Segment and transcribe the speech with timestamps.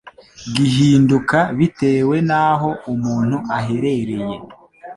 [0.55, 4.35] gihinduka bitewe n'aho umuntu aherereye